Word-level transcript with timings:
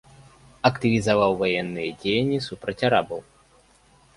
Актывізаваў 0.69 1.31
ваенныя 1.41 1.91
дзеянні 1.99 2.39
супраць 2.47 2.79
арабаў. 2.91 3.21